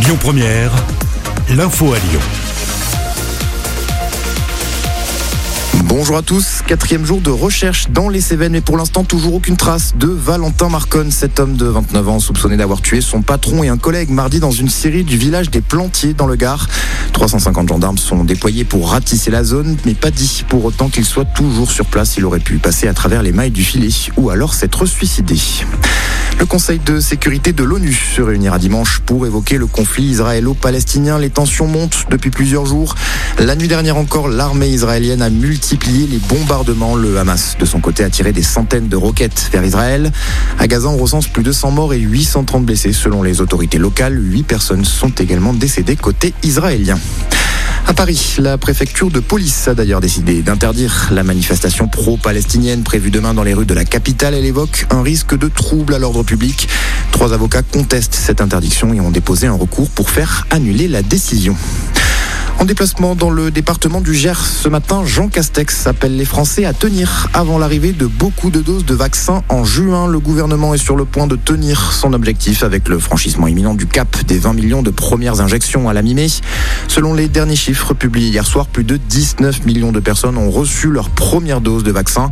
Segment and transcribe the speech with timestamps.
[0.00, 0.70] Lyon Première,
[1.50, 2.20] l'info à Lyon.
[5.84, 9.56] Bonjour à tous, quatrième jour de recherche dans les Cévennes, mais pour l'instant toujours aucune
[9.56, 13.68] trace de Valentin Marconne, cet homme de 29 ans soupçonné d'avoir tué son patron et
[13.68, 16.68] un collègue mardi dans une série du village des Plantiers dans le Gard.
[17.12, 21.24] 350 gendarmes sont déployés pour ratisser la zone, mais pas dit pour autant qu'il soit
[21.24, 22.16] toujours sur place.
[22.16, 25.36] Il aurait pu passer à travers les mailles du filet ou alors s'être suicidé.
[26.38, 31.18] Le Conseil de sécurité de l'ONU se réunira dimanche pour évoquer le conflit israélo-palestinien.
[31.18, 32.94] Les tensions montent depuis plusieurs jours.
[33.40, 36.94] La nuit dernière encore, l'armée israélienne a multiplié les bombardements.
[36.94, 40.12] Le Hamas, de son côté, a tiré des centaines de roquettes vers Israël.
[40.60, 44.16] À Gaza, on recense plus de 100 morts et 830 blessés selon les autorités locales.
[44.16, 46.98] 8 personnes sont également décédées côté israélien.
[47.88, 53.32] À Paris, la préfecture de police a d'ailleurs décidé d'interdire la manifestation pro-palestinienne prévue demain
[53.32, 54.34] dans les rues de la capitale.
[54.34, 56.68] Elle évoque un risque de trouble à l'ordre public.
[57.12, 61.56] Trois avocats contestent cette interdiction et ont déposé un recours pour faire annuler la décision.
[62.60, 66.72] En déplacement dans le département du Gers ce matin, Jean Castex appelle les Français à
[66.72, 70.08] tenir avant l'arrivée de beaucoup de doses de vaccins en juin.
[70.08, 73.86] Le gouvernement est sur le point de tenir son objectif avec le franchissement imminent du
[73.86, 76.26] cap des 20 millions de premières injections à la mi-mai.
[76.88, 80.88] Selon les derniers chiffres publiés hier soir, plus de 19 millions de personnes ont reçu
[80.88, 82.28] leur première dose de vaccin.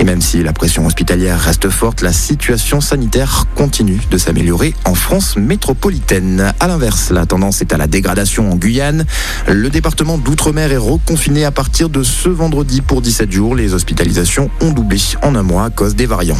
[0.00, 4.94] Et même si la pression hospitalière reste forte, la situation sanitaire continue de s'améliorer en
[4.94, 6.52] France métropolitaine.
[6.60, 9.06] À l'inverse, la tendance est à la dégradation en Guyane.
[9.48, 13.54] Le département d'Outre-mer est reconfiné à partir de ce vendredi pour 17 jours.
[13.54, 16.38] Les hospitalisations ont doublé en un mois à cause des variants.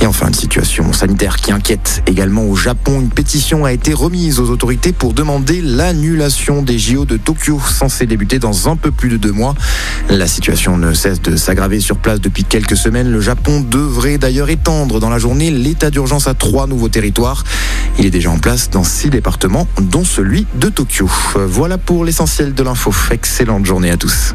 [0.00, 3.00] Et enfin, une situation sanitaire qui inquiète également au Japon.
[3.00, 8.06] Une pétition a été remise aux autorités pour demander l'annulation des JO de Tokyo, censés
[8.06, 9.54] débuter dans un peu plus de deux mois.
[10.08, 13.10] La situation ne cesse de s'aggraver sur place depuis quelques semaines.
[13.10, 17.44] Le Japon devrait d'ailleurs étendre dans la journée l'état d'urgence à trois nouveaux territoires.
[17.98, 21.10] Il est déjà en place dans six départements, dont celui de Tokyo.
[21.34, 22.92] Voilà pour l'essentiel de l'info.
[23.10, 24.34] Excellente journée à tous.